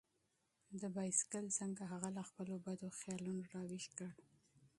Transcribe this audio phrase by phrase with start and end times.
[0.81, 4.09] د بایسکل زنګ هغه له خپلو بدو خیالونو راویښ کړ.